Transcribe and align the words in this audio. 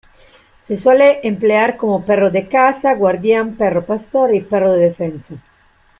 Se 0.65 0.77
suele 0.77 1.19
emplear 1.27 1.77
como 1.77 2.03
perro 2.03 2.31
de 2.31 2.47
caza, 2.47 2.95
guardián, 2.95 3.53
perro 3.55 3.85
pastor 3.85 4.33
y 4.33 4.41
perro 4.41 4.73
de 4.73 4.85
defensa. 4.87 5.35